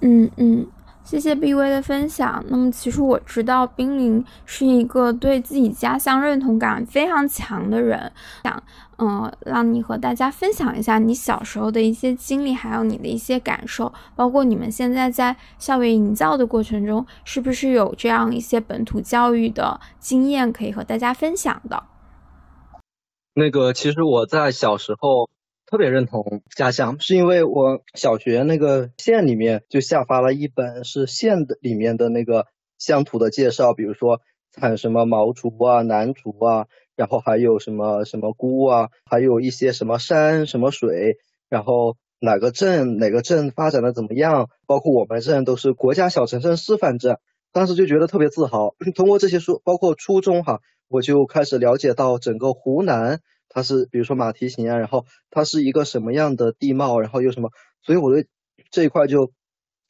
[0.00, 0.66] 嗯嗯。
[1.04, 2.42] 谢谢 B V 的分享。
[2.48, 8.10] 那么，其实我知道冰凌是一个对自己家乡认同感非常强的人。
[8.42, 8.62] 想，
[8.96, 21.82] 嗯，让你和大家分享一下你小时候的一些经历，还有你的一些感受，包括你们现在在校园营造的过程中，是不是有这样一些本土教育的经验可以和大家分享的？
[23.34, 25.28] 那个，其实我在小时候。
[25.74, 32.46] 特别认同家乡，是因为我小学那个县里面就下发了一本是县的里面的那个
[32.78, 34.20] 乡土的介绍，比如说
[34.52, 41.16] 产什么毛竹啊、楠竹啊，然后还有什么什么菇啊，还有一些什么山什么水，
[41.48, 47.18] 然后哪个镇哪个镇发展的怎么样，包括我们镇都是国家小城镇示范镇，
[47.52, 48.76] 当时就觉得特别自豪。
[48.94, 53.18] 通过这些书，包括初中哈，我就开始了解到整个湖南，
[53.54, 57.48] 它是比如说马蹄形啊，然后它是一个什么样的地貌，然后又什么，
[57.80, 58.26] 所以我对
[58.70, 59.32] 这一块就。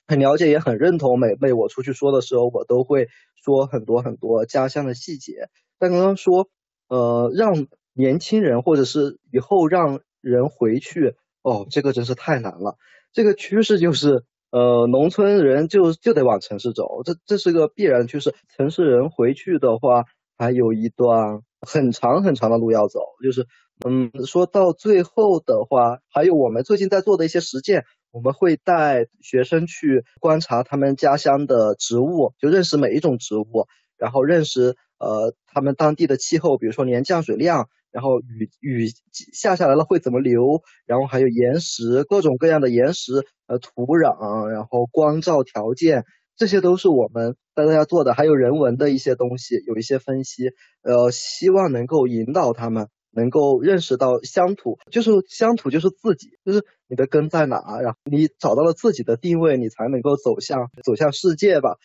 [0.07, 1.19] 很了解，也很认同。
[1.19, 3.09] 每每我出去说的时候，我都会
[3.43, 5.49] 说很多很多家乡的细节。
[5.79, 6.51] 但刚刚说，
[6.89, 12.77] 呃，让年轻人或者是以后让人回去，哦，这个真是太难了。
[13.15, 18.35] 这个趋势就是，呃，农村人就就得往城市走，这这是个必然趋势。
[18.55, 20.05] 城市人回去的话，
[20.37, 23.01] 还有一段很长很长的路要走。
[23.23, 23.47] 就是，
[23.87, 27.85] 嗯，说到最后的话，还有我们最近在做的一些实践。
[28.13, 33.67] 我们会带学生去观察他们家乡的植物，就认识每一种植物，
[33.99, 38.87] 然后认识呃他们当地的气候，比如说年降水量，然后雨雨
[39.33, 46.05] 下下来了会怎么流，然后还有岩石各种各样的岩石呃土壤，然后光照条件，
[46.37, 50.51] 这些都是我们带大家做的，还有人文的一些东西，有一些分析，
[50.83, 52.89] 呃，希望能够引导他们。
[53.17, 61.77] 能够认识到乡土就是乡土就是自己，就是你的根在哪，然后你找到了自己的定位，你才能够走向走向世界吧。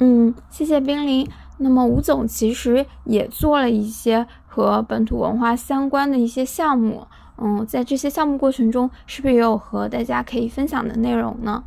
[0.00, 1.30] 嗯，谢谢冰凌。
[1.60, 7.06] 那么吴总其实也做了一些和本土文化相关的一些项目，
[7.40, 11.62] 嗯，在这些项目过程中，是不是也有和大家可以分享的内容呢？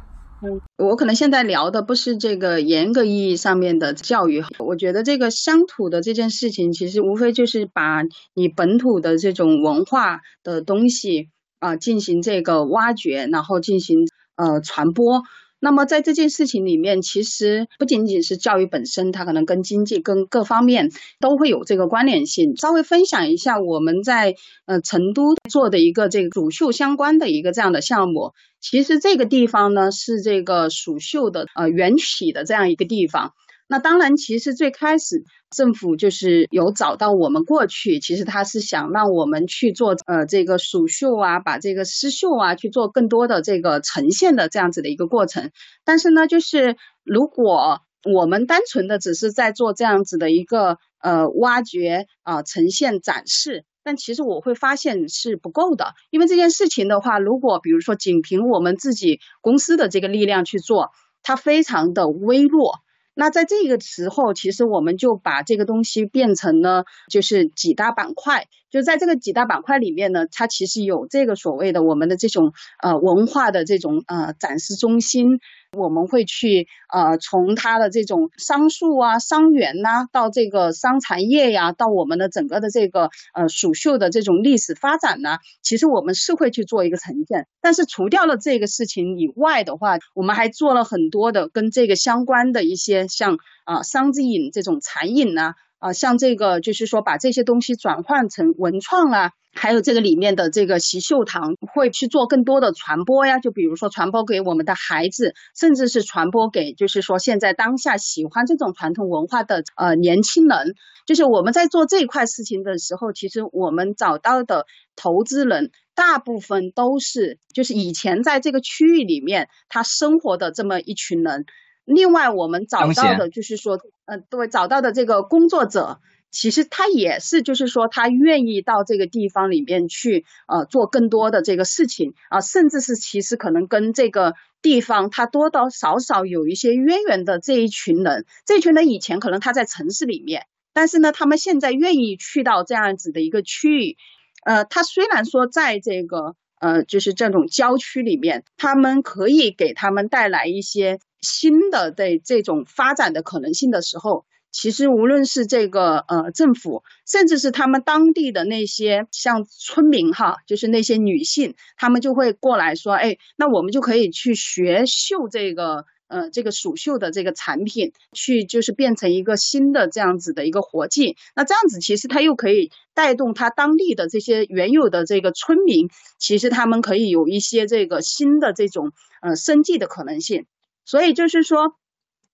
[0.78, 11.30] 我可能现在聊的不是这个严格意义上面的教育，我觉得这个乡土的这件事情，其实无非就是把你本土的这种文化的东西
[11.60, 15.24] 啊进行这个挖掘，然后进行呃传播。
[15.66, 22.56] 那么在这件事情里面，其实不仅仅是教育本身，它可能跟经济、跟各方面都会有这个关联性。
[22.56, 24.36] 稍微分享一下我们在
[24.68, 28.34] 呃成都做的一个这个蜀绣相关的一个这样的项目。
[28.62, 33.34] 其实这个地方呢是这个蜀绣的呃缘起的这样一个地方。
[33.68, 45.50] 那当然，其实最开始政府就是有找到我们过去，其实他是想让我们去做呃这个蜀绣啊，把这个丝绣啊去做更多的这个呈现的这样子的一个过程。
[45.84, 60.92] 但是呢，就是如果我们单纯的只是在做这样子的一个呃挖掘啊呈现展示，但其实我会发现是不够的，因为这件事情的话，如果比如说仅凭我们自己公司的这个力量去做，
[61.24, 62.85] 它非常的微弱。
[63.16, 72.52] 那在这个时候，其实我们就把这个东西变成了就是几大板块，就在这个几大板块里面呢，它其实有这个所谓的我们的这种
[72.84, 75.40] 呃文化的这种呃展示中心。
[75.72, 87.48] 我们会去呃，从它的这种桑树啊、桑园呐，到这个桑蚕业呀，到我们的整个的这个呃蜀绣的这种历史发展呢，其实我们是会去做一个呈现。
[87.62, 95.56] 但是除掉了这个事情以外的话，我们还做了很多的跟这个相关的一些像啊桑之影这种蚕影呐。
[95.86, 103.38] 啊，像这个就是说，把这些东西转换成文创啊，还有这个里面的这个习绣堂会去做更多的传播呀。
[103.38, 110.74] 就比如说传播给我们的孩子，甚至是传播给就是说现在当下喜欢这种传统文化的呃年轻人。
[111.06, 114.66] 就是我们在做这一块事情的时候，其实我们找到的
[114.96, 121.46] 投资人大部分都是就是以前在这个区域里面他生活的这么一群人。
[121.86, 126.00] 另外，我们找到的就是说，嗯，对，找到的这个工作者，
[126.32, 134.34] 其实他也是，就是说，他愿意到这个地方里面去，呃，做更多的这个事情啊，甚至是其实可能跟这个
[134.64, 143.98] 地方他多多少少有一些渊源的这一群人，这群人以前可能他在城市里面，但是呢，他们现在愿意去到这样子的一个区域，
[144.44, 146.36] 呃，他虽然说在这个。
[146.60, 165.86] 呃，就是这种郊区里面，他们可以给他们带来一些新的的这种发展的可能性的时候，其实无论是这个呃政府，甚至是他们当地的那些像村民哈，就是那些女性，他们就会过来说，哎，那我们就可以去学绣这个。
[166.08, 175.90] 呃，这个蜀绣的这个产品，去就是变成一个新的这样子的一个活计，那这样子其实它又可以带动它当地的这些原有的这个村民，
[176.20, 178.92] 其实他们可以有一些这个新的这种
[179.22, 180.46] 呃生计的可能性。
[180.86, 181.74] 所以就是说，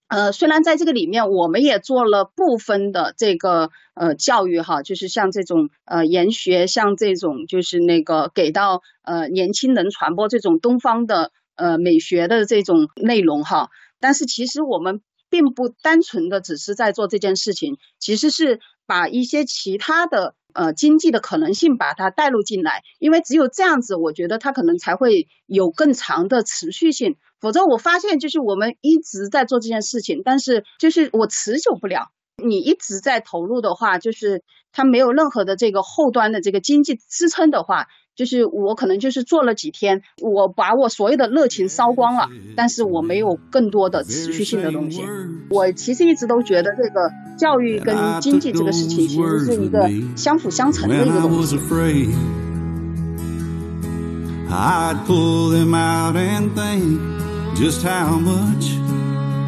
[0.09, 11.32] 呃，虽然在这个里面我们也做了部分的这个呃教育哈，就是像这种呃研学，像这种就是那个给到呃年轻人传播这种东方的。
[11.62, 27.16] 呃，美学的这种内容哈，但是其实我们并不单纯的只是在做这件事情，其实是把一些其他的呃经济的可能性把它带入进来，因为只有这样子，我觉得它可能才会有更长的持续性。
[27.39, 32.09] 否则，我发现就是我们一直在做这件事情，但是就是我持久不了。
[32.43, 37.88] 你一直在投入的话，就是它没有任何的这个后端的这个经济支撑的话，
[38.22, 45.01] 就是我可能就是做了几天，我把我所有的热情烧光了，但是我没有更多的持续性的东西。
[45.49, 51.57] 我其实一直都觉得这个教育跟经济这个事情其实是一个相辅相成的一个东西。
[54.51, 56.99] I'd pull them out and think
[57.55, 58.76] just how much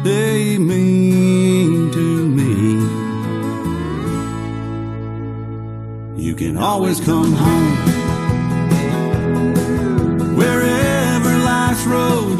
[0.02, 2.82] they mean to me.
[6.16, 8.03] You can always come home
[10.34, 12.33] wherever life's road